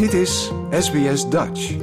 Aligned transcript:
Dit 0.00 0.12
is 0.12 0.50
SBS 0.70 1.28
Dutch. 1.28 1.76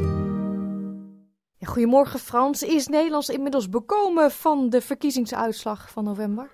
Goedemorgen 1.63 2.19
Frans. 2.19 2.63
Is 2.63 2.87
Nederlands 2.87 3.29
inmiddels 3.29 3.69
bekomen 3.69 4.31
van 4.31 4.69
de 4.69 4.81
verkiezingsuitslag 4.81 5.89
van 5.91 6.03
november? 6.03 6.49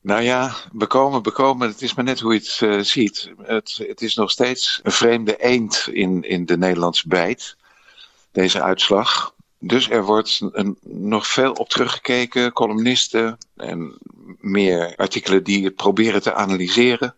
Nou 0.00 0.22
ja, 0.22 0.54
bekomen, 0.72 1.22
bekomen, 1.22 1.68
het 1.68 1.82
is 1.82 1.94
maar 1.94 2.04
net 2.04 2.20
hoe 2.20 2.32
je 2.32 2.38
het 2.38 2.60
uh, 2.60 2.80
ziet. 2.80 3.32
Het, 3.42 3.84
het, 3.88 4.02
is 4.02 4.14
nog 4.14 4.30
steeds 4.30 4.80
een 4.82 4.92
vreemde 4.92 5.36
eend 5.36 5.88
in, 5.92 6.22
in 6.22 6.46
de 6.46 6.58
Nederlandse 6.58 7.08
bijt, 7.08 7.56
deze 8.32 8.62
uitslag. 8.62 9.34
Dus 9.58 9.90
er 9.90 10.04
wordt 10.04 10.40
een, 10.52 10.78
nog 10.82 11.26
veel 11.26 11.52
op 11.52 11.68
teruggekeken, 11.68 12.52
columnisten 12.52 13.38
en 13.56 13.98
meer 14.40 14.94
artikelen 14.96 15.44
die 15.44 15.64
het 15.64 15.74
proberen 15.74 16.22
te 16.22 16.34
analyseren. 16.34 17.14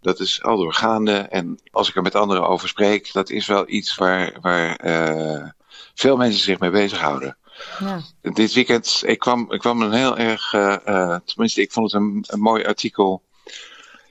Dat 0.00 0.20
is 0.20 0.42
al 0.42 0.56
doorgaande. 0.56 1.12
En 1.12 1.60
als 1.70 1.88
ik 1.88 1.96
er 1.96 2.02
met 2.02 2.14
anderen 2.14 2.48
over 2.48 2.68
spreek, 2.68 3.12
dat 3.12 3.30
is 3.30 3.46
wel 3.46 3.68
iets 3.68 3.94
waar, 3.94 4.36
waar 4.40 4.84
uh, 4.84 5.48
veel 5.94 6.16
mensen 6.16 6.42
zich 6.42 6.58
mee 6.58 6.70
bezighouden. 6.70 7.36
Ja. 7.78 8.00
Dit 8.22 8.52
weekend, 8.52 9.02
ik 9.06 9.18
kwam, 9.18 9.52
ik 9.52 9.58
kwam 9.60 9.82
een 9.82 9.92
heel 9.92 10.16
erg, 10.16 10.52
uh, 10.52 10.76
uh, 10.86 11.16
tenminste 11.24 11.60
ik 11.60 11.72
vond 11.72 11.92
het 11.92 12.00
een, 12.00 12.24
een 12.26 12.40
mooi 12.40 12.64
artikel 12.64 13.22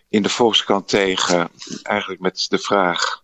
in 0.09 0.21
de 0.21 0.29
Volkskrant 0.29 0.87
tegen. 0.87 1.49
Eigenlijk 1.83 2.21
met 2.21 2.45
de 2.49 2.57
vraag 2.57 3.23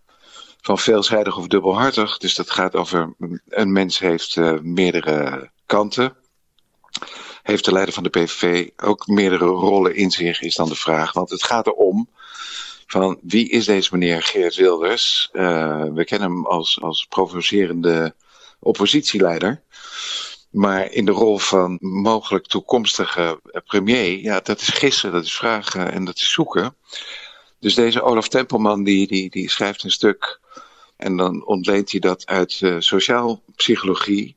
van 0.60 0.78
veelzijdig 0.78 1.36
of 1.36 1.46
dubbelhartig. 1.46 2.18
Dus 2.18 2.34
dat 2.34 2.50
gaat 2.50 2.74
over 2.74 3.14
een 3.48 3.72
mens 3.72 3.98
heeft 3.98 4.36
uh, 4.36 4.58
meerdere 4.60 5.50
kanten. 5.66 6.16
Heeft 7.42 7.64
de 7.64 7.72
leider 7.72 7.94
van 7.94 8.02
de 8.02 8.10
PVV 8.10 8.68
ook 8.76 9.06
meerdere 9.06 9.44
rollen 9.44 9.94
in 9.94 10.10
zich, 10.10 10.40
is 10.40 10.54
dan 10.54 10.68
de 10.68 10.74
vraag. 10.74 11.12
Want 11.12 11.30
het 11.30 11.42
gaat 11.42 11.66
erom 11.66 12.08
van 12.92 13.18
wie 13.22 13.48
is 13.48 13.64
deze 13.64 13.88
meneer 13.92 14.22
Geert 14.22 14.54
Wilders? 14.54 15.28
Uh, 15.32 15.84
we 15.94 16.04
kennen 16.04 16.30
hem 16.30 16.46
als, 16.46 16.80
als 16.80 17.06
provocerende 17.08 18.14
oppositieleider. 18.60 19.62
Maar 20.50 20.90
in 20.90 21.04
de 21.04 21.12
rol 21.12 21.38
van 21.38 21.78
mogelijk 21.80 22.46
toekomstige 22.46 23.40
premier, 23.66 24.18
ja, 24.18 24.40
dat 24.40 24.60
is 24.60 24.68
gissen, 24.68 25.12
dat 25.12 25.24
is 25.24 25.36
vragen 25.36 25.92
en 25.92 26.04
dat 26.04 26.16
is 26.16 26.32
zoeken. 26.32 26.76
Dus 27.60 27.74
deze 27.74 28.02
Olaf 28.02 28.28
Tempelman, 28.28 28.84
die, 28.84 29.06
die, 29.06 29.30
die 29.30 29.50
schrijft 29.50 29.82
een 29.82 29.90
stuk 29.90 30.40
en 30.96 31.16
dan 31.16 31.46
ontleent 31.46 31.90
hij 31.90 32.00
dat 32.00 32.26
uit 32.26 32.60
uh, 32.60 32.76
sociaal 32.78 33.42
psychologie. 33.56 34.36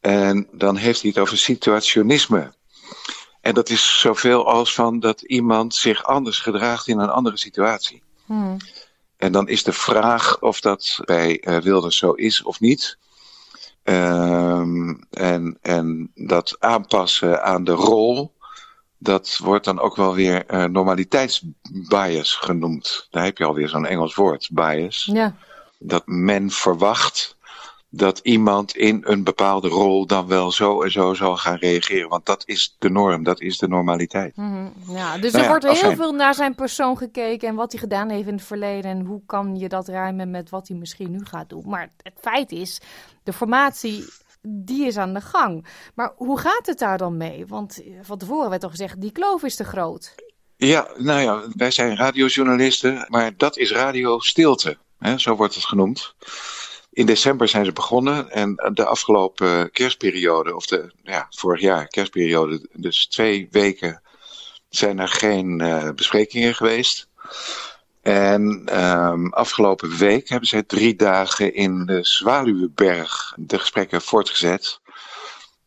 En 0.00 0.48
dan 0.52 0.76
heeft 0.76 1.00
hij 1.00 1.10
het 1.10 1.18
over 1.18 1.38
situationisme. 1.38 2.52
En 3.40 3.54
dat 3.54 3.68
is 3.68 3.98
zoveel 4.00 4.46
als 4.46 4.74
van 4.74 5.00
dat 5.00 5.20
iemand 5.20 5.74
zich 5.74 6.04
anders 6.04 6.38
gedraagt 6.38 6.88
in 6.88 6.98
een 6.98 7.10
andere 7.10 7.36
situatie. 7.36 8.02
Hmm. 8.26 8.56
En 9.16 9.32
dan 9.32 9.48
is 9.48 9.62
de 9.62 9.72
vraag 9.72 10.40
of 10.40 10.60
dat 10.60 10.98
bij 11.04 11.46
uh, 11.46 11.56
Wilders 11.56 11.96
zo 11.96 12.12
is 12.12 12.42
of 12.42 12.60
niet. 12.60 12.98
Um, 13.84 15.06
en, 15.10 15.58
en 15.62 16.10
dat 16.14 16.56
aanpassen 16.58 17.42
aan 17.44 17.64
de 17.64 17.72
rol, 17.72 18.34
dat 18.98 19.38
wordt 19.42 19.64
dan 19.64 19.80
ook 19.80 19.96
wel 19.96 20.14
weer 20.14 20.44
uh, 20.54 20.64
normaliteitsbias 20.64 22.34
genoemd. 22.34 23.06
Daar 23.10 23.24
heb 23.24 23.38
je 23.38 23.44
alweer 23.44 23.68
zo'n 23.68 23.86
Engels 23.86 24.14
woord, 24.14 24.48
bias. 24.52 25.08
Ja. 25.12 25.36
Dat 25.78 26.06
men 26.06 26.50
verwacht 26.50 27.36
dat 27.90 28.18
iemand 28.18 28.76
in 28.76 29.00
een 29.04 29.24
bepaalde 29.24 29.68
rol 29.68 30.06
dan 30.06 30.26
wel 30.26 30.52
zo 30.52 30.82
en 30.82 30.90
zo 30.90 31.14
zal 31.14 31.36
gaan 31.36 31.56
reageren. 31.56 32.08
Want 32.08 32.26
dat 32.26 32.42
is 32.46 32.76
de 32.78 32.90
norm, 32.90 33.22
dat 33.22 33.40
is 33.40 33.58
de 33.58 33.68
normaliteit. 33.68 34.36
Mm 34.36 34.52
-hmm. 34.52 34.96
Ja, 34.96 35.18
dus 35.18 35.32
nou 35.32 35.44
er 35.44 35.50
ja, 35.50 35.60
wordt 35.60 35.80
heel 35.80 35.96
veel 35.96 36.12
naar 36.12 36.34
zijn 36.34 36.54
persoon 36.54 36.96
gekeken 36.96 37.48
en 37.48 37.54
wat 37.54 37.72
hij 37.72 37.80
gedaan 37.80 38.08
heeft 38.08 38.28
in 38.28 38.34
het 38.34 38.44
verleden. 38.44 38.90
En 38.90 39.04
hoe 39.04 39.22
kan 39.26 39.56
je 39.56 39.68
dat 39.68 39.88
ruimen 39.88 40.30
met 40.30 40.50
wat 40.50 40.68
hij 40.68 40.76
misschien 40.76 41.10
nu 41.10 41.24
gaat 41.24 41.48
doen. 41.48 41.64
Maar 41.66 41.90
het 42.02 42.18
feit 42.20 42.52
is, 42.52 42.80
de 43.22 43.32
formatie 43.32 44.04
die 44.42 44.86
is 44.86 44.96
aan 44.96 45.14
de 45.14 45.20
gang. 45.20 45.66
Maar 45.94 46.12
hoe 46.16 46.38
gaat 46.38 46.66
het 46.66 46.78
daar 46.78 46.98
dan 46.98 47.16
mee? 47.16 47.46
Want 47.46 47.82
van 48.02 48.18
tevoren 48.18 48.50
werd 48.50 48.64
al 48.64 48.70
gezegd, 48.70 49.00
die 49.00 49.12
kloof 49.12 49.42
is 49.42 49.56
te 49.56 49.64
groot. 49.64 50.14
Ja, 50.56 50.88
nou 50.96 51.20
ja, 51.20 51.42
wij 51.56 51.70
zijn 51.70 51.96
radiojournalisten, 51.96 53.06
maar 53.08 53.36
dat 53.36 53.56
is 53.56 53.72
radiostilte. 53.72 54.78
Hè, 54.98 55.18
zo 55.18 55.36
wordt 55.36 55.54
het 55.54 55.64
genoemd. 55.64 56.14
In 56.92 57.06
december 57.06 57.48
zijn 57.48 57.64
ze 57.64 57.72
begonnen 57.72 58.30
en 58.30 58.54
de 58.74 58.84
afgelopen 58.84 59.70
kerstperiode, 59.70 60.56
of 60.56 60.66
de, 60.66 60.92
ja, 61.02 61.26
vorig 61.30 61.60
jaar 61.60 61.86
kerstperiode, 61.86 62.68
dus 62.72 63.06
twee 63.06 63.48
weken, 63.50 64.02
zijn 64.68 64.98
er 64.98 65.08
geen 65.08 65.60
uh, 65.60 65.90
besprekingen 65.90 66.54
geweest. 66.54 67.08
En 68.02 68.68
um, 68.82 69.32
afgelopen 69.32 69.96
week 69.96 70.28
hebben 70.28 70.48
zij 70.48 70.62
drie 70.62 70.96
dagen 70.96 71.54
in 71.54 71.86
de 71.86 72.04
Zwaluweberg 72.04 73.34
de 73.36 73.58
gesprekken 73.58 74.02
voortgezet. 74.02 74.80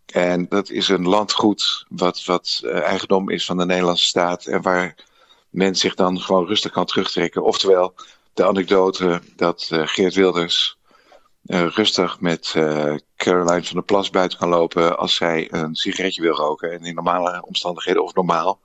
En 0.06 0.48
dat 0.50 0.70
is 0.70 0.90
een 0.90 1.08
landgoed 1.08 1.86
wat, 1.90 2.26
wat 2.26 2.62
uh, 2.64 2.82
eigendom 2.82 3.30
is 3.30 3.46
van 3.46 3.58
de 3.58 3.66
Nederlandse 3.66 4.06
staat 4.06 4.46
en 4.46 4.62
waar 4.62 4.96
men 5.50 5.76
zich 5.76 5.96
dan 5.96 6.22
gewoon 6.22 6.48
rustig 6.48 6.72
kan 6.72 6.86
terugtrekken. 6.86 7.44
Oftewel, 7.44 7.94
de 8.34 8.46
anekdote 8.46 9.22
dat 9.36 9.70
uh, 9.72 9.88
Geert 9.88 10.14
Wilders 10.14 10.78
uh, 11.46 11.68
rustig 11.68 12.20
met 12.20 12.54
uh, 12.58 12.96
Caroline 13.16 13.64
van 13.64 13.76
der 13.76 13.84
Plas 13.84 14.10
buiten 14.10 14.38
kan 14.40 14.50
lopen 14.50 14.98
als 14.98 15.16
zij 15.16 15.48
een 15.52 15.76
sigaretje 15.76 16.22
wil 16.22 16.36
roken. 16.36 16.72
En 16.72 16.84
in 16.84 16.96
normale 16.96 17.46
omstandigheden 17.46 18.04
of 18.04 18.14
normaal 18.14 18.60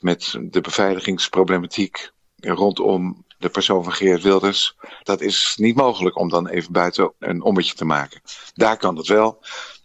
met 0.00 0.38
de 0.40 0.60
beveiligingsproblematiek 0.60 2.10
rondom 2.36 3.24
de 3.38 3.48
persoon 3.48 3.84
van 3.84 3.92
Geert 3.92 4.22
Wilders. 4.22 4.76
Dat 5.02 5.20
is 5.20 5.54
niet 5.56 5.76
mogelijk 5.76 6.18
om 6.18 6.28
dan 6.28 6.48
even 6.48 6.72
buiten 6.72 7.12
een 7.18 7.42
ommetje 7.42 7.74
te 7.74 7.84
maken. 7.84 8.20
Daar 8.54 8.76
kan 8.76 8.94
dat 8.94 9.06
wel. 9.06 9.44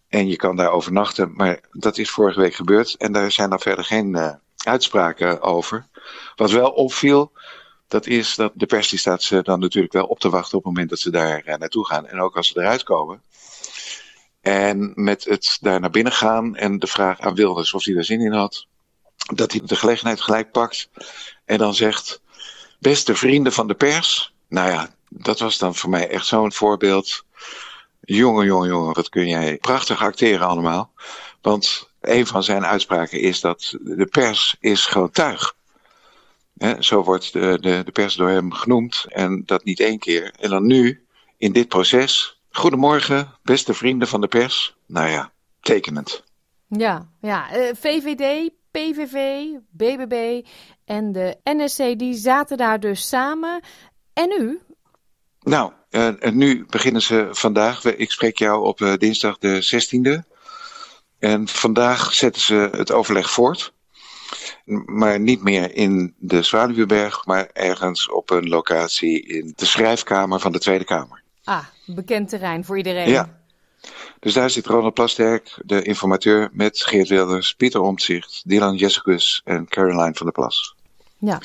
En 0.10 0.28
je 0.28 0.36
kan 0.36 0.56
daar 0.56 0.72
overnachten. 0.72 1.34
Maar 1.36 1.60
dat 1.72 1.98
is 1.98 2.10
vorige 2.10 2.40
week 2.40 2.54
gebeurd. 2.54 2.96
En 2.98 3.12
daar 3.12 3.32
zijn 3.32 3.50
dan 3.50 3.60
verder 3.60 3.86
geen 3.86 4.16
uh, 4.16 4.34
uitspraken 4.58 5.42
over. 5.42 5.88
Wat 6.36 6.52
wel 6.52 6.70
opviel, 6.70 7.32
dat 7.88 8.08
is 8.08 8.36
dat 8.36 8.52
de 8.56 8.66
pers 8.66 8.90
die 8.90 9.00
staat 9.00 9.24
ze 9.24 9.42
dan 9.42 9.60
natuurlijk 9.60 9.94
wel 9.94 10.06
op 10.06 10.20
te 10.20 10.30
wachten 10.30 10.58
op 10.58 10.64
het 10.64 10.74
moment 10.74 10.90
dat 10.90 11.00
ze 11.00 11.10
daar 11.10 11.44
uh, 11.46 11.56
naartoe 11.56 11.86
gaan. 11.86 12.08
En 12.08 12.20
ook 12.20 12.36
als 12.36 12.48
ze 12.48 12.60
eruit 12.60 12.84
komen. 12.84 13.22
En 14.42 14.92
met 14.96 15.26
het 15.26 15.58
daar 15.62 15.80
naar 15.80 15.90
binnen 15.90 16.14
gaan 16.14 16.56
en 16.56 16.80
de 16.80 16.88
vraag 16.88 17.20
aan 17.20 17.36
Wilders 17.36 17.74
of 17.74 17.84
hij 17.84 17.94
daar 17.94 18.04
zin 18.04 18.22
in 18.22 18.34
had. 18.34 18.68
Dat 19.34 19.52
hij 19.52 19.62
de 19.66 19.76
gelegenheid 19.76 20.22
gelijk 20.22 20.52
pakt 20.52 20.90
en 21.46 21.58
dan 21.58 21.74
zegt, 21.74 22.22
beste 22.80 23.16
vrienden 23.16 23.54
van 23.54 23.68
de 23.68 23.74
pers. 23.74 24.34
Nou 24.48 24.72
ja, 24.72 24.96
dat 25.10 25.40
was 25.40 25.58
dan 25.58 25.76
voor 25.76 25.90
mij 25.90 26.10
echt 26.10 26.26
zo'n 26.26 26.54
voorbeeld. 26.54 27.24
Jongen, 28.02 28.46
jongen, 28.46 28.68
jongen, 28.68 28.94
wat 28.94 29.10
kun 29.10 29.28
jij 29.28 29.58
prachtig 29.58 30.02
acteren 30.02 30.48
allemaal. 30.48 30.92
Want 31.42 31.90
een 32.02 32.28
van 32.28 32.44
zijn 32.44 32.66
uitspraken 32.66 33.20
is 33.20 33.40
dat 33.40 33.76
de 33.80 34.06
pers 34.06 34.56
is 34.60 34.86
gewoon 34.86 35.12
tuig. 35.12 35.56
He, 36.58 36.76
zo 36.80 37.04
wordt 37.04 37.34
de, 37.34 37.58
de, 37.62 37.82
de 37.86 37.92
pers 37.92 38.16
door 38.16 38.30
hem 38.30 38.52
genoemd 38.52 39.06
en 39.08 39.44
dat 39.46 39.64
niet 39.64 39.80
één 39.80 40.00
keer. 40.00 40.34
En 40.40 40.50
dan 40.50 40.66
nu, 40.66 41.06
in 41.38 41.52
dit 41.52 41.68
proces. 41.68 42.42
Goedemorgen, 42.50 43.34
beste 43.44 43.74
vrienden 43.74 44.08
van 44.08 44.22
de 44.22 44.28
pers. 44.28 44.78
Nou 44.88 45.10
ja, 45.10 45.32
tekenend. 45.60 46.24
Ja, 46.68 47.10
ja. 47.22 47.58
Uh, 47.58 47.70
VVD, 47.74 48.52
PVV, 48.72 49.44
BBB 49.70 50.46
en 50.86 51.12
de 51.12 51.38
NSC, 51.44 52.00
die 52.00 52.14
zaten 52.14 52.58
daar 52.58 52.80
dus 52.80 53.08
samen. 53.08 53.64
En 54.14 54.30
nu? 54.38 54.60
Nou, 55.42 55.72
uh, 55.90 56.32
nu 56.32 56.66
beginnen 56.70 57.02
ze 57.02 57.28
vandaag. 57.32 57.86
Ik 57.86 58.12
spreek 58.12 58.38
jou 58.38 58.66
op 58.66 58.80
uh, 58.80 58.94
dinsdag 58.96 59.38
de 59.38 59.64
16e. 59.64 60.36
En 61.20 61.48
vandaag 61.48 62.14
zetten 62.14 62.42
ze 62.42 62.70
het 62.72 62.92
overleg 62.92 63.32
voort. 63.32 63.74
Maar 64.86 65.20
niet 65.20 65.44
meer 65.44 65.76
in 65.76 66.14
de 66.18 66.42
Zwaluweberg, 66.42 67.26
maar 67.26 67.50
ergens 67.54 68.10
op 68.10 68.30
een 68.30 68.48
locatie 68.48 69.22
in 69.22 69.54
de 69.56 69.66
schrijfkamer 69.66 70.40
van 70.40 70.52
de 70.52 70.60
Tweede 70.60 70.84
Kamer. 70.84 71.22
Ah, 71.44 71.66
bekend 71.86 72.30
terrein 72.30 72.66
voor 72.66 72.78
iedereen. 72.78 73.10
Ja. 73.10 73.40
Dus 74.20 74.34
daar 74.34 74.50
zit 74.50 74.66
Ronald 74.66 74.94
Plasterk, 74.94 75.62
de 75.66 75.82
informateur, 75.82 76.50
met 76.52 76.82
Geert 76.82 77.08
Wilders, 77.08 77.54
Pieter 77.54 77.82
Omtzigt, 77.82 78.42
Dylan 78.46 78.76
Jessicus 78.76 79.42
en 79.46 79.68
Caroline 79.68 80.14
van 80.14 80.26
der 80.26 80.36
Plas. 80.36 80.76
Ja. 81.18 81.42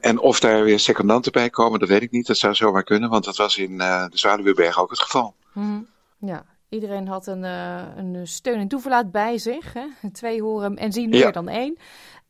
En 0.00 0.18
of 0.18 0.40
daar 0.40 0.64
weer 0.64 0.78
secondanten 0.78 1.32
bij 1.32 1.50
komen, 1.50 1.78
dat 1.78 1.88
weet 1.88 2.02
ik 2.02 2.10
niet. 2.10 2.26
Dat 2.26 2.36
zou 2.36 2.54
zomaar 2.54 2.84
kunnen, 2.84 3.10
want 3.10 3.24
dat 3.24 3.36
was 3.36 3.56
in 3.56 3.72
uh, 3.72 4.04
de 4.08 4.18
Zwaluweberg 4.18 4.80
ook 4.80 4.90
het 4.90 5.00
geval. 5.00 5.34
Mm, 5.52 5.86
ja, 6.18 6.44
iedereen 6.68 7.08
had 7.08 7.26
een, 7.26 7.42
uh, 7.42 7.82
een 7.96 8.26
steun 8.26 8.58
en 8.58 8.68
toeverlaat 8.68 9.10
bij 9.10 9.38
zich. 9.38 9.72
Hè? 9.72 10.10
Twee 10.12 10.42
horen 10.42 10.76
en 10.76 10.92
zien 10.92 11.08
meer 11.08 11.18
ja. 11.18 11.30
dan 11.30 11.48
één. 11.48 11.78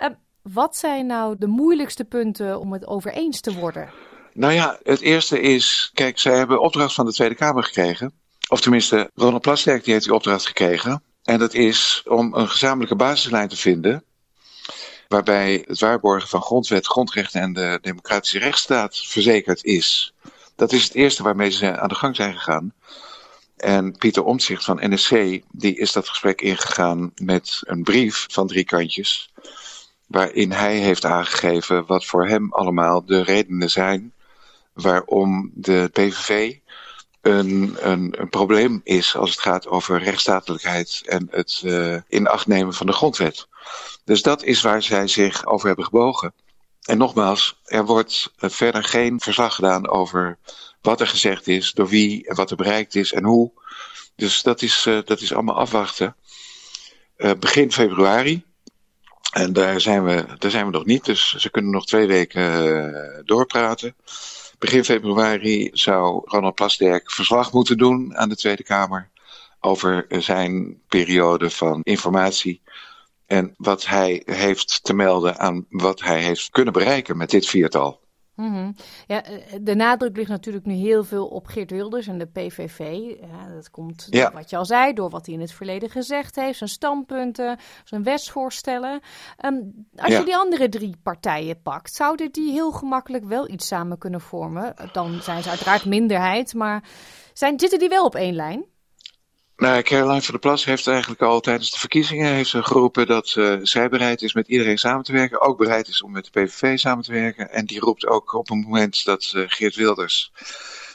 Uh, 0.01 0.07
wat 0.43 0.77
zijn 0.77 1.07
nou 1.07 1.37
de 1.39 1.47
moeilijkste 1.47 2.05
punten 2.05 2.61
om 2.61 2.73
het 2.73 2.87
over 2.87 3.13
eens 3.13 3.41
te 3.41 3.55
worden? 3.55 3.91
Nou 4.33 4.53
ja, 4.53 4.79
het 4.83 5.01
eerste 5.01 5.41
is, 5.41 5.91
kijk, 5.95 6.19
zij 6.19 6.37
hebben 6.37 6.61
opdracht 6.61 6.95
van 6.95 7.07
de 7.07 7.13
Tweede 7.13 7.35
Kamer 7.35 7.63
gekregen. 7.63 8.13
Of 8.49 8.61
tenminste, 8.61 9.11
Ronald 9.15 9.43
Plasterk 9.43 9.85
die 9.85 9.93
heeft 9.93 10.05
die 10.05 10.15
opdracht 10.15 10.47
gekregen. 10.47 11.03
En 11.23 11.39
dat 11.39 11.55
is 11.55 12.03
om 12.07 12.35
een 12.35 12.49
gezamenlijke 12.49 12.97
basislijn 12.97 13.49
te 13.49 13.57
vinden. 13.57 14.05
Waarbij 15.09 15.65
het 15.67 15.81
waarborgen 15.81 16.29
van 16.29 16.43
grondwet, 16.43 16.87
grondrechten 16.87 17.41
en 17.41 17.53
de 17.53 17.79
democratische 17.83 18.39
rechtsstaat 18.39 18.97
verzekerd 19.07 19.65
is. 19.65 20.15
Dat 20.57 20.73
is 20.73 20.85
het 20.85 20.95
eerste 20.95 21.23
waarmee 21.23 21.51
ze 21.51 21.79
aan 21.79 21.89
de 21.89 21.95
gang 21.95 22.17
zijn 22.17 22.35
gegaan. 22.35 22.75
En 23.57 23.97
Pieter 23.97 24.25
Omtzigt 24.25 24.65
van 24.65 24.79
NSC, 24.81 25.41
die 25.51 25.77
is 25.77 25.93
dat 25.93 26.09
gesprek 26.09 26.41
ingegaan 26.41 27.13
met 27.15 27.61
een 27.61 27.83
brief 27.83 28.27
van 28.31 28.47
drie 28.47 28.65
kantjes. 28.65 29.31
Waarin 30.11 30.53
hij 30.53 30.77
heeft 30.77 31.05
aangegeven 31.05 31.87
wat 31.87 32.05
voor 32.05 32.27
hem 32.27 32.53
allemaal 32.53 33.05
de 33.05 33.23
redenen 33.23 33.71
zijn 33.71 34.13
waarom 34.73 35.51
de 35.55 35.91
PVV 35.93 36.57
een, 37.21 37.77
een, 37.81 38.21
een 38.21 38.29
probleem 38.29 38.81
is 38.85 39.17
als 39.17 39.31
het 39.31 39.41
gaat 39.41 39.67
over 39.67 40.03
rechtsstatelijkheid 40.03 41.03
en 41.05 41.29
het 41.31 41.63
uh, 41.65 41.97
in 42.09 42.27
acht 42.27 42.47
nemen 42.47 42.75
van 42.75 42.87
de 42.87 42.93
grondwet. 42.93 43.49
Dus 44.05 44.23
dat 44.23 44.43
is 44.43 44.61
waar 44.61 44.83
zij 44.83 45.09
zich 45.09 45.47
over 45.47 45.67
hebben 45.67 45.85
gebogen. 45.85 46.35
En 46.83 46.99
nogmaals, 46.99 47.61
er 47.65 47.85
wordt 47.85 48.33
verder 48.37 48.85
geen 48.85 49.21
verslag 49.21 49.55
gedaan 49.55 49.89
over 49.89 50.39
wat 50.81 51.01
er 51.01 51.09
gezegd 51.09 51.49
is, 51.49 51.73
door 51.73 51.89
wie 51.89 52.29
en 52.29 52.37
wat 52.37 52.51
er 52.51 52.57
bereikt 52.57 52.95
is 52.95 53.13
en 53.13 53.25
hoe. 53.25 53.53
Dus 54.17 54.43
dat 54.43 54.63
is, 54.63 54.87
uh, 54.87 54.99
dat 55.05 55.21
is 55.21 55.33
allemaal 55.33 55.57
afwachten. 55.57 56.17
Begin 57.39 57.73
februari. 57.73 58.49
En 59.33 59.53
daar 59.53 59.81
zijn, 59.81 60.05
we, 60.05 60.25
daar 60.39 60.51
zijn 60.51 60.67
we 60.67 60.73
nog 60.73 60.85
niet, 60.85 61.05
dus 61.05 61.35
ze 61.35 61.51
kunnen 61.51 61.71
nog 61.71 61.87
twee 61.87 62.07
weken 62.07 63.23
doorpraten. 63.25 63.95
Begin 64.59 64.85
februari 64.85 65.71
zou 65.73 66.23
Ronald 66.25 66.55
Plasterk 66.55 67.13
verslag 67.13 67.53
moeten 67.53 67.79
doen 67.79 68.17
aan 68.17 68.29
de 68.29 68.37
Tweede 68.37 68.63
Kamer 68.63 69.11
over 69.61 70.07
zijn 70.09 70.81
periode 70.89 71.51
van 71.51 71.81
informatie 71.83 72.63
en 73.27 73.55
wat 73.57 73.87
hij 73.87 74.23
heeft 74.25 74.85
te 74.85 74.95
melden 74.95 75.39
aan 75.39 75.67
wat 75.69 76.01
hij 76.01 76.23
heeft 76.23 76.51
kunnen 76.51 76.73
bereiken 76.73 77.17
met 77.17 77.31
dit 77.31 77.47
viertal. 77.47 78.01
Mm 78.41 78.55
-hmm. 78.55 78.75
ja, 79.07 79.23
eh, 79.25 79.59
de 79.61 79.75
nadruk 79.75 80.17
ligt 80.17 80.29
natuurlijk 80.29 80.67
nu 80.67 80.75
heel 80.75 81.05
veel 81.05 81.27
op 81.27 81.47
Geert 81.47 81.71
Wilders 81.71 82.07
en 82.07 82.19
de 82.19 82.27
PVV. 82.27 82.79
Ja, 83.21 83.55
dat 83.55 83.71
komt, 83.71 84.07
ja. 84.11 84.33
wat 84.33 84.51
je 84.51 84.57
al 84.57 84.65
zei, 84.65 84.93
door 84.93 85.11
wat 85.11 85.27
hij 85.27 85.35
in 85.35 85.41
het 85.41 85.53
verleden 85.53 85.91
gezegd 85.91 86.37
heeft, 86.37 86.59
zijn 86.59 86.71
standpunten, 86.71 87.59
zijn 87.85 88.03
wetsvoorstellen. 88.03 89.01
Um, 89.45 89.87
als 89.97 90.13
ja. 90.13 90.19
je 90.19 90.25
die 90.25 90.37
andere 90.37 90.69
drie 90.69 90.97
partijen 91.03 91.63
pakt, 91.63 91.95
zouden 91.95 92.33
die 92.33 92.53
heel 92.53 92.73
gemakkelijk 92.73 93.25
wel 93.25 93.49
iets 93.49 93.67
samen 93.67 93.99
kunnen 93.99 94.21
vormen? 94.21 94.75
Dan 94.93 95.23
zijn 95.23 95.43
ze 95.43 95.49
uiteraard 95.49 95.85
minderheid, 95.85 96.55
maar 96.55 96.85
zijn, 97.33 97.61
zitten 97.61 97.79
die 97.79 97.89
wel 97.89 98.05
op 98.05 98.15
één 98.15 98.35
lijn? 98.35 98.65
Nou, 99.61 99.83
Caroline 99.83 100.23
van 100.23 100.31
der 100.31 100.41
Plas 100.41 100.65
heeft 100.65 100.87
eigenlijk 100.87 101.23
al 101.23 101.41
tijdens 101.41 101.71
de 101.71 101.79
verkiezingen 101.79 102.33
heeft 102.33 102.51
ze 102.51 102.63
geroepen 102.63 103.07
dat 103.07 103.35
uh, 103.39 103.59
zij 103.63 103.89
bereid 103.89 104.23
is 104.23 104.35
met 104.35 104.49
iedereen 104.49 104.79
samen 104.79 105.05
te 105.05 105.13
werken. 105.13 105.41
Ook 105.41 105.59
bereid 105.59 105.89
is 105.89 106.03
om 106.03 106.13
met 106.13 106.25
de 106.25 106.31
PVV 106.31 106.79
samen 106.79 107.05
te 107.05 107.13
werken. 107.13 107.51
En 107.51 107.67
die 107.67 107.81
roept 107.81 108.07
ook 108.07 108.33
op 108.35 108.51
een 108.51 108.61
moment 108.61 109.05
dat 109.05 109.33
uh, 109.37 109.45
Geert 109.47 109.75
Wilders 109.75 110.33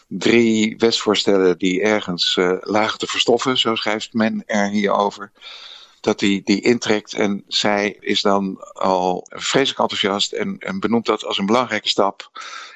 drie 0.08 0.78
wetsvoorstellen 0.78 1.58
die 1.58 1.82
ergens 1.82 2.36
uh, 2.36 2.58
lagen 2.60 3.00
te 3.00 3.08
verstoffen, 3.08 3.58
zo 3.58 3.76
schrijft 3.76 4.14
men 4.14 4.44
er 4.46 4.70
hierover, 4.70 5.32
dat 6.02 6.20
die, 6.20 6.42
die 6.44 6.62
intrekt. 6.62 7.14
En 7.14 7.44
zij 7.48 7.98
is 8.00 8.22
dan 8.22 8.58
al 8.74 9.28
vreselijk 9.30 9.80
enthousiast 9.80 10.32
en, 10.32 10.58
en 10.60 10.80
benoemt 10.80 11.06
dat 11.06 11.26
als 11.26 11.38
een 11.38 11.46
belangrijke 11.46 11.90
stap 11.90 12.32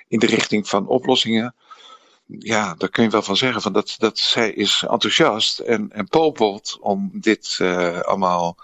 in 0.08 0.20
de 0.20 0.26
richting 0.26 0.68
van 0.68 0.88
oplossingen 0.88 1.56
ja, 2.38 2.74
daar 2.78 2.90
kun 2.90 3.04
je 3.04 3.10
wel 3.10 3.22
van 3.22 3.38
zeggen. 3.38 3.62
Van 3.62 3.74
dat, 3.74 3.96
dat 3.98 4.18
zij 4.18 4.52
is 4.52 4.84
enthousiast 4.90 5.60
en, 5.60 5.92
en 5.92 6.08
popelt 6.08 6.78
om 6.82 7.10
dit 7.14 7.58
uh, 7.62 8.00
allemaal 8.00 8.58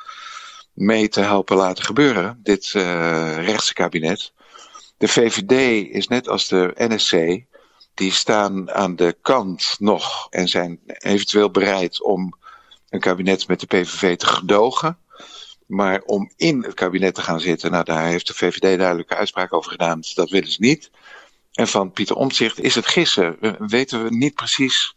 mee 0.73 1.09
te 1.09 1.21
helpen 1.21 1.55
laten 1.55 1.83
gebeuren. 1.83 2.39
Dit 2.43 2.73
uh, 2.73 3.45
rechtse 3.45 3.73
kabinet. 3.73 4.33
De 4.97 5.07
VVD 5.07 5.87
is 5.89 6.07
net 6.07 6.27
als 6.27 6.47
de 6.47 6.73
NSC. 6.75 7.43
Die 7.93 8.11
staan 8.11 8.71
aan 8.71 8.95
de 8.95 9.17
kant 9.21 9.75
nog 9.79 10.27
en 10.29 10.47
zijn 10.47 10.79
eventueel 10.85 11.51
bereid 11.51 12.01
om 12.01 12.33
een 12.89 12.99
kabinet 12.99 13.47
met 13.47 13.59
de 13.59 13.65
PVV 13.65 14.17
te 14.17 14.25
gedogen. 14.25 14.97
Maar 15.65 16.01
om 16.01 16.31
in 16.35 16.63
het 16.63 16.73
kabinet 16.73 17.15
te 17.15 17.21
gaan 17.21 17.39
zitten, 17.39 17.71
nou 17.71 17.83
daar 17.83 18.05
heeft 18.05 18.27
de 18.27 18.33
VVD 18.33 18.77
duidelijke 18.77 19.15
uitspraak 19.15 19.53
over 19.53 19.71
gedaan. 19.71 19.99
Dat 20.13 20.29
willen 20.29 20.51
ze 20.51 20.61
niet. 20.61 20.91
En 21.55 21.67
van 21.67 21.91
Pieter 21.91 22.15
Omtzigt 22.15 22.59
is 22.59 22.75
het 22.75 22.87
gissen. 22.87 23.37
We 23.39 23.55
weten 23.59 24.03
we 24.03 24.15
niet 24.15 24.35
precies 24.35 24.95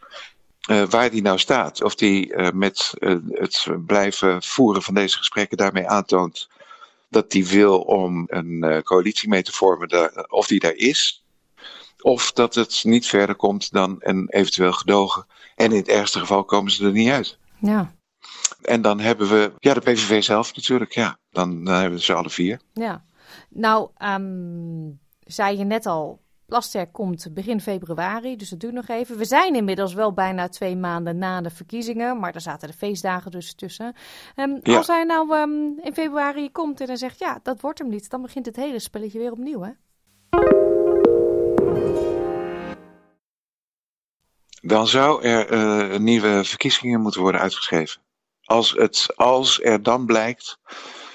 uh, 0.70 0.82
waar 0.82 1.10
die 1.10 1.22
nou 1.22 1.38
staat. 1.38 1.82
Of 1.82 1.94
die 1.94 2.34
uh, 2.34 2.50
met 2.50 2.94
uh, 2.98 3.16
het 3.30 3.66
blijven 3.86 4.42
voeren 4.42 4.82
van 4.82 4.94
deze 4.94 5.16
gesprekken 5.16 5.56
daarmee 5.56 5.88
aantoont 5.88 6.48
dat 7.10 7.32
hij 7.32 7.44
wil 7.44 7.80
om 7.80 8.24
een 8.26 8.82
coalitie 8.82 9.28
mee 9.28 9.42
te 9.42 9.52
vormen, 9.52 9.88
daar, 9.88 10.26
of 10.28 10.46
die 10.46 10.60
daar 10.60 10.74
is. 10.74 11.24
Of 12.00 12.32
dat 12.32 12.54
het 12.54 12.80
niet 12.84 13.06
verder 13.06 13.34
komt 13.34 13.72
dan 13.72 13.96
een 13.98 14.28
eventueel 14.28 14.72
gedogen. 14.72 15.26
En 15.56 15.70
in 15.70 15.76
het 15.76 15.88
ergste 15.88 16.18
geval 16.18 16.44
komen 16.44 16.72
ze 16.72 16.84
er 16.84 16.92
niet 16.92 17.10
uit. 17.10 17.38
Ja. 17.60 17.94
En 18.62 18.82
dan 18.82 19.00
hebben 19.00 19.28
we, 19.28 19.52
ja, 19.58 19.74
de 19.74 19.80
PVV 19.80 20.22
zelf 20.22 20.54
natuurlijk, 20.54 20.92
ja. 20.92 21.18
Dan, 21.30 21.64
dan 21.64 21.74
hebben 21.74 21.98
we 21.98 22.04
ze 22.04 22.14
alle 22.14 22.30
vier. 22.30 22.60
Ja. 22.72 23.04
Nou, 23.48 23.88
um, 24.02 25.00
zei 25.20 25.58
je 25.58 25.64
net 25.64 25.86
al, 25.86 26.20
Plasterk 26.48 26.92
komt 26.92 27.34
begin 27.34 27.60
februari, 27.60 28.36
dus 28.36 28.48
dat 28.48 28.60
duurt 28.60 28.72
nog 28.72 28.88
even. 28.88 29.16
We 29.16 29.24
zijn 29.24 29.54
inmiddels 29.54 29.94
wel 29.94 30.12
bijna 30.12 30.48
twee 30.48 30.76
maanden 30.76 31.18
na 31.18 31.40
de 31.40 31.50
verkiezingen, 31.50 32.18
maar 32.18 32.34
er 32.34 32.40
zaten 32.40 32.68
de 32.68 32.74
feestdagen 32.74 33.30
dus 33.30 33.54
tussen. 33.54 33.94
Um, 34.36 34.60
ja. 34.62 34.76
Als 34.76 34.86
hij 34.86 35.04
nou 35.04 35.36
um, 35.36 35.78
in 35.82 35.92
februari 35.92 36.50
komt 36.52 36.80
en 36.80 36.86
dan 36.86 36.96
zegt, 36.96 37.18
ja, 37.18 37.40
dat 37.42 37.60
wordt 37.60 37.78
hem 37.78 37.88
niet, 37.88 38.10
dan 38.10 38.22
begint 38.22 38.46
het 38.46 38.56
hele 38.56 38.78
spelletje 38.78 39.18
weer 39.18 39.32
opnieuw, 39.32 39.60
hè? 39.60 39.70
Dan 44.60 44.86
zou 44.86 45.22
er 45.22 45.52
uh, 45.52 45.98
nieuwe 45.98 46.44
verkiezingen 46.44 47.00
moeten 47.00 47.20
worden 47.20 47.40
uitgeschreven. 47.40 48.00
Als, 48.44 48.72
het, 48.72 49.16
als 49.16 49.60
er 49.62 49.82
dan 49.82 50.06
blijkt 50.06 50.58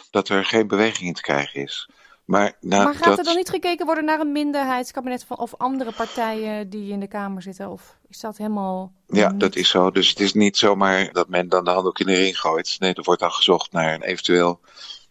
dat 0.09 0.29
er 0.29 0.45
geen 0.45 0.67
beweging 0.67 1.07
in 1.07 1.13
te 1.13 1.21
krijgen 1.21 1.61
is. 1.61 1.89
Maar, 2.25 2.57
maar 2.61 2.95
gaat 2.95 3.03
dat... 3.03 3.17
er 3.17 3.23
dan 3.23 3.35
niet 3.35 3.49
gekeken 3.49 3.85
worden 3.85 4.05
naar 4.05 4.19
een 4.19 4.31
minderheidskabinet 4.31 5.23
van, 5.23 5.37
of 5.37 5.55
andere 5.57 5.91
partijen 5.91 6.69
die 6.69 6.91
in 6.91 6.99
de 6.99 7.07
Kamer 7.07 7.41
zitten? 7.41 7.69
Of 7.69 7.97
is 8.09 8.19
dat 8.19 8.37
helemaal. 8.37 8.93
Ja, 9.07 9.29
dat 9.29 9.55
is 9.55 9.69
zo. 9.69 9.91
Dus 9.91 10.09
het 10.09 10.19
is 10.19 10.33
niet 10.33 10.57
zomaar 10.57 11.11
dat 11.11 11.29
men 11.29 11.49
dan 11.49 11.63
de 11.63 11.71
handdoek 11.71 11.99
in 11.99 12.05
de 12.05 12.15
ring 12.15 12.39
gooit. 12.39 12.75
Nee, 12.79 12.93
er 12.93 13.03
wordt 13.03 13.21
dan 13.21 13.31
gezocht 13.31 13.71
naar 13.71 13.93
een 13.93 14.01
eventueel 14.01 14.59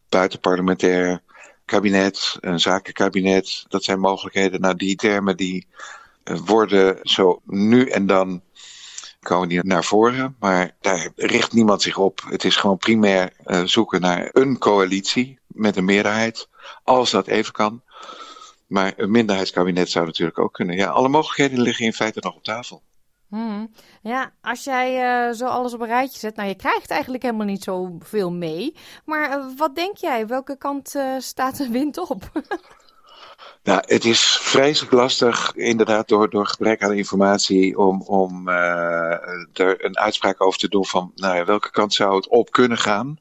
buitenparlementair 0.08 1.22
kabinet, 1.64 2.36
een 2.40 2.60
zakenkabinet. 2.60 3.64
Dat 3.68 3.84
zijn 3.84 4.00
mogelijkheden. 4.00 4.60
Nou, 4.60 4.76
die 4.76 4.96
termen 4.96 5.36
die 5.36 5.66
eh, 6.24 6.38
worden 6.38 6.98
zo 7.02 7.40
nu 7.44 7.88
en 7.88 8.06
dan 8.06 8.42
komen 9.22 9.48
die 9.48 9.64
naar 9.64 9.84
voren. 9.84 10.36
Maar 10.38 10.76
daar 10.80 11.08
richt 11.16 11.52
niemand 11.52 11.82
zich 11.82 11.98
op. 11.98 12.20
Het 12.28 12.44
is 12.44 12.56
gewoon 12.56 12.76
primair 12.76 13.32
uh, 13.46 13.62
zoeken 13.64 14.00
naar 14.00 14.28
een 14.32 14.58
coalitie 14.58 15.38
met 15.46 15.76
een 15.76 15.84
meerderheid. 15.84 16.48
Als 16.84 17.10
dat 17.10 17.26
even 17.26 17.52
kan. 17.52 17.82
Maar 18.66 18.92
een 18.96 19.10
minderheidskabinet 19.10 19.90
zou 19.90 20.06
natuurlijk 20.06 20.38
ook 20.38 20.52
kunnen. 20.52 20.76
Ja, 20.76 20.88
alle 20.88 21.08
mogelijkheden 21.08 21.60
liggen 21.60 21.84
in 21.84 21.92
feite 21.92 22.20
nog 22.22 22.34
op 22.34 22.44
tafel. 22.44 22.82
Hmm. 23.28 23.70
Ja, 24.02 24.32
als 24.40 24.64
jij 24.64 25.26
uh, 25.28 25.34
zo 25.34 25.46
alles 25.46 25.74
op 25.74 25.80
een 25.80 25.86
rijtje 25.86 26.18
zet, 26.18 26.36
nou 26.36 26.48
je 26.48 26.54
krijgt 26.54 26.90
eigenlijk 26.90 27.22
helemaal 27.22 27.46
niet 27.46 27.62
zoveel 27.62 28.32
mee. 28.32 28.76
Maar 29.04 29.38
uh, 29.38 29.44
wat 29.56 29.74
denk 29.74 29.96
jij? 29.96 30.26
Welke 30.26 30.56
kant 30.56 30.94
staat 31.18 31.56
de 31.56 31.68
wind 31.68 31.98
op? 31.98 32.30
nou, 33.62 33.82
het 33.86 34.04
is 34.04 34.38
vreselijk 34.40 34.92
lastig, 34.92 35.54
inderdaad, 35.54 36.08
door, 36.08 36.30
door 36.30 36.46
gebrek 36.46 36.82
aan 36.82 36.92
informatie, 36.92 37.78
om, 37.78 38.02
om 38.02 38.48
er 38.48 39.84
een 39.84 39.98
uitspraak 39.98 40.40
over 40.40 40.58
te 40.58 40.68
doen 40.68 40.86
van, 40.86 41.12
nou 41.14 41.36
ja, 41.36 41.44
welke 41.44 41.70
kant 41.70 41.94
zou 41.94 42.16
het 42.16 42.28
op 42.28 42.50
kunnen 42.50 42.78
gaan. 42.78 43.18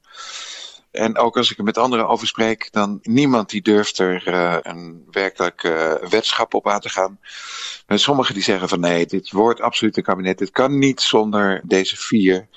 En 0.91 1.17
ook 1.17 1.37
als 1.37 1.51
ik 1.51 1.57
er 1.57 1.63
met 1.63 1.77
anderen 1.77 2.07
over 2.07 2.27
spreek, 2.27 2.67
dan 2.71 2.99
niemand 3.01 3.49
die 3.49 3.61
durft 3.61 3.99
er 3.99 4.27
uh, 4.27 4.57
een 4.61 5.03
werkelijk 5.11 5.63
uh, 5.63 6.41
op 6.49 6.67
aan 6.67 6.79
te 6.79 6.89
gaan. 6.89 7.19
Maar 7.87 7.99
sommigen 7.99 8.33
die 8.33 8.43
zeggen 8.43 8.69
van 8.69 8.79
nee, 8.79 9.05
dit 9.05 9.31
wordt 9.31 9.61
absoluut 9.61 9.97
een 9.97 10.03
kabinet. 10.03 10.37
Dit 10.37 10.51
kan 10.51 10.79
niet 10.79 11.01
zonder 11.01 11.61
deze 11.63 11.97
vier. 11.97 12.47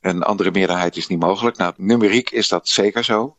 Een 0.00 0.22
andere 0.22 0.50
meerderheid 0.50 0.96
is 0.96 1.06
niet 1.06 1.20
mogelijk. 1.20 1.56
Nou, 1.56 1.72
numeriek 1.76 2.30
is 2.30 2.48
dat 2.48 2.68
zeker 2.68 3.04
zo. 3.04 3.36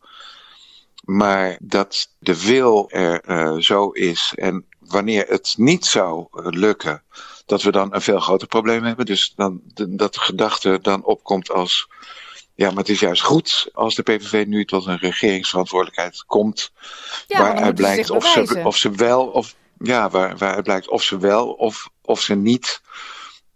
Maar 1.06 1.58
dat 1.60 2.10
de 2.20 2.42
wil 2.46 2.90
er 2.90 3.30
uh, 3.30 3.62
zo 3.62 3.90
is 3.90 4.34
en 4.36 4.66
wanneer 4.80 5.26
het 5.28 5.54
niet 5.58 5.86
zou 5.86 6.28
lukken, 6.32 7.04
dat 7.46 7.62
we 7.62 7.72
dan 7.72 7.94
een 7.94 8.02
veel 8.02 8.20
groter 8.20 8.48
probleem 8.48 8.84
hebben. 8.84 9.06
Dus 9.06 9.34
dan, 9.36 9.62
dat 9.90 10.14
de 10.14 10.20
gedachte 10.20 10.80
dan 10.82 11.04
opkomt 11.04 11.52
als 11.52 11.88
ja, 12.56 12.70
maar 12.70 12.78
het 12.78 12.90
is 12.90 13.00
juist 13.00 13.22
goed 13.22 13.70
als 13.74 13.96
de 13.96 14.04
PVV 14.04 14.46
nu 14.48 14.66
tot 14.66 14.86
een 14.86 14.98
regeringsverantwoordelijkheid 14.98 16.24
komt. 16.28 16.72
Ja, 17.28 17.40
waaruit 17.40 17.76
blijkt 17.76 18.10
of 18.10 18.28
ze, 18.28 18.62
of 18.64 18.78
ze 18.78 18.92
wel 18.92 19.26
of 19.28 19.56
ja, 19.78 20.10
waar, 20.10 20.38
waaruit 20.38 20.64
blijkt 20.64 20.90
of 20.90 21.04
ze 21.04 21.18
wel 21.18 21.52
of, 21.52 21.90
of 22.02 22.22
ze 22.22 22.36
niet 22.36 22.82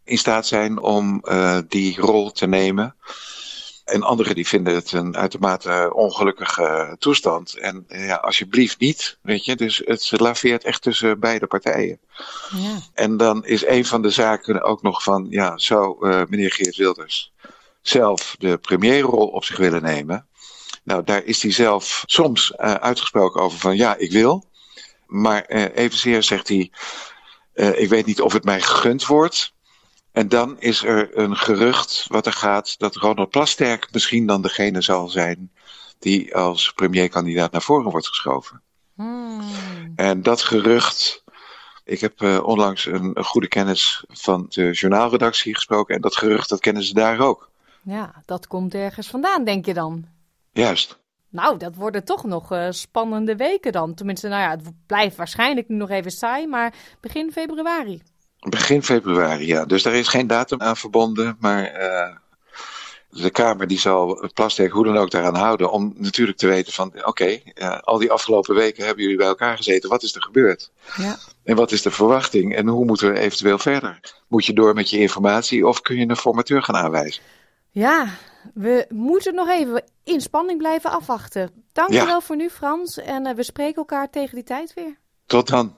in 0.03 0.17
staat 0.17 0.47
zijn 0.47 0.79
om 0.79 1.21
uh, 1.23 1.59
die 1.67 2.01
rol 2.01 2.31
te 2.31 2.47
nemen. 2.47 2.95
En 3.89 4.03
anderen 4.03 4.36
die 4.36 4.48
vinden 4.48 4.75
het 4.75 4.91
een 4.91 5.17
uitermate 5.17 5.91
ongelukkige 5.93 6.96
toestand. 7.00 7.58
En 7.58 7.86
ja, 7.88 8.15
alsjeblieft 8.15 8.79
niet, 8.79 9.17
weet 9.22 9.46
je. 9.46 9.55
Dus 9.55 9.81
het 9.86 10.19
laveert 10.19 10.63
echt 10.63 10.81
tussen 10.81 11.19
beide 11.19 11.48
partijen. 11.48 12.00
Ja. 12.50 12.79
En 12.93 13.17
dan 13.17 13.46
is 13.46 13.65
een 13.65 13.86
van 13.86 14.01
de 14.01 14.10
zaken 14.10 14.63
ook 14.63 14.81
nog 14.81 15.03
van, 15.03 15.27
ja, 15.29 15.58
zou 15.58 16.10
uh, 16.10 16.22
meneer 16.27 16.51
Geert 16.51 16.75
Wilders 16.75 17.31
zelf 17.81 18.36
de 18.39 18.58
premierrol 18.58 19.27
op 19.27 19.43
zich 19.43 19.58
willen 19.58 19.81
nemen? 19.81 20.27
Nou, 20.84 21.03
daar 21.03 21.24
is 21.24 21.41
hij 21.41 21.51
zelf 21.51 22.03
soms 22.05 22.51
uh, 22.51 22.74
uitgesproken 22.74 23.41
over 23.41 23.60
van, 23.60 23.75
ja, 23.75 23.96
ik 23.96 24.12
wil. 24.12 24.46
Maar 25.08 25.46
uh, 25.48 25.65
evenzeer 25.75 26.24
zegt 26.24 26.48
hij, 26.48 26.72
ik 27.53 27.89
weet 27.89 28.05
niet 28.05 28.22
of 28.22 28.34
het 28.34 28.43
mij 28.43 28.62
gegund 28.62 29.05
wordt. 29.05 29.53
En 30.19 30.27
dan 30.27 30.59
is 30.59 30.83
er 30.83 31.17
een 31.17 31.35
gerucht 31.35 32.05
wat 32.07 32.25
er 32.25 32.33
gaat 32.33 32.79
dat 32.79 32.95
Ronald 32.95 33.29
Plasterk 33.29 33.88
misschien 33.91 34.25
dan 34.25 34.41
degene 34.41 34.81
zal 34.81 35.07
zijn 35.07 35.51
die 35.99 36.35
als 36.35 36.71
premierkandidaat 36.71 37.51
naar 37.51 37.61
voren 37.61 37.91
wordt 37.91 38.07
geschoven. 38.07 38.61
Hmm. 38.95 39.41
En 39.95 40.21
dat 40.21 40.41
gerucht. 40.41 41.23
Ik 41.83 41.99
heb 41.99 42.21
uh, 42.21 42.43
onlangs 42.43 42.85
een, 42.85 43.11
een, 43.13 43.23
goede 43.23 43.47
kennis 43.47 44.03
van 44.07 44.45
de 44.49 44.71
journaalredactie 44.71 45.55
gesproken. 45.55 45.95
En 45.95 46.01
dat 46.01 46.15
gerucht, 46.15 46.49
dat 46.49 46.59
kennen 46.59 46.83
ze 46.83 46.93
daar 46.93 47.19
ook. 47.19 47.49
Ja, 47.81 48.23
dat 48.25 48.47
komt 48.47 48.73
ergens 48.73 49.07
vandaan, 49.07 49.43
denk 49.43 49.65
je 49.65 49.73
dan? 49.73 50.05
Juist. 50.51 50.99
Nou, 51.29 51.57
dat 51.57 51.75
worden 51.75 52.03
toch 52.03 52.23
nog 52.23 52.51
uh, 52.51 52.67
spannende 52.69 53.35
weken 53.35 53.71
dan. 53.71 53.93
Tenminste, 53.93 54.27
nou 54.27 54.41
ja, 54.41 54.49
het 54.49 54.71
blijft 54.85 55.15
waarschijnlijk 55.15 55.67
nu 55.67 55.75
nog 55.75 55.89
even 55.89 56.11
saai, 56.11 56.47
maar 56.47 56.73
begin 56.99 57.31
februari. 57.31 58.01
Begin 58.39 58.84
februari, 58.84 59.48
ja. 59.48 59.65
Dus 59.65 59.84
daar 59.84 59.93
is 59.93 60.08
geen 60.08 60.27
datum 60.27 60.62
aan 60.62 60.77
verbonden, 60.77 61.38
maar 61.39 61.81
uh, 61.81 62.15
de 63.10 63.29
Kamer 63.29 63.67
die 63.67 63.79
zal 63.79 64.29
Plasterk 64.34 64.72
hoe 64.72 64.86
dan 64.86 64.98
ook 64.98 65.12
daaraan 65.12 65.36
houden 65.36 65.72
om 65.72 65.93
natuurlijk 65.98 66.38
te 66.38 66.48
weten 66.48 66.74
van 66.74 66.88
oké, 66.88 67.08
okay, 67.08 67.53
uh, 67.55 67.79
al 67.79 67.98
die 67.98 68.12
afgelopen 68.12 68.55
weken 68.55 68.86
hebben 68.86 69.03
jullie 69.03 69.17
bij 69.17 69.27
elkaar 69.27 69.58
gezeten, 69.58 69.89
wat 69.89 70.03
is 70.03 70.15
er 70.15 70.22
gebeurd? 70.22 70.72
Ja. 70.98 71.17
En 71.43 71.55
wat 71.55 71.72
is 71.72 71.81
de 71.81 71.91
verwachting 71.91 72.55
en 72.55 72.67
hoe 72.67 72.86
moeten 72.86 73.12
we 73.12 73.19
eventueel 73.19 73.58
verder? 73.58 74.00
Moet 74.27 74.46
je 74.46 74.53
door 74.53 74.74
met 74.74 74.89
je 74.89 75.00
informatie 75.00 75.67
of 75.67 75.81
kun 75.81 75.96
je 75.96 76.08
een 76.08 76.15
formateur 76.15 76.63
gaan 76.63 76.75
aanwijzen? 76.75 77.24
Ja, 77.69 78.08
we 78.53 78.86
moeten 78.89 79.36
nog 79.36 79.50
even 79.50 79.84
in 80.03 80.22
spanning 80.22 80.58
blijven 80.58 80.91
afwachten. 80.91 81.51
Dankjewel 81.72 82.08
ja. 82.08 82.22
voor 82.22 82.36
nu 82.36 82.50
Frans 82.50 82.98
en 82.98 83.27
uh, 83.27 83.34
we 83.34 83.43
spreken 83.43 83.75
elkaar 83.75 84.10
tegen 84.10 84.36
die 84.36 84.43
tijd 84.43 84.74
weer. 84.74 84.98
Tot 85.25 85.48
dan. 85.48 85.77